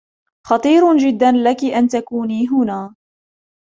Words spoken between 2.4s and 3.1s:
هنا.